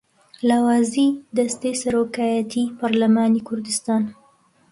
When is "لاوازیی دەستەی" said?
0.49-1.79